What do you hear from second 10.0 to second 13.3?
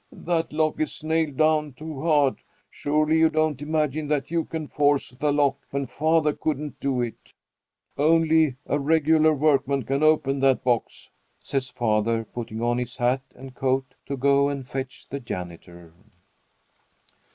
open that box," says father, putting on his hat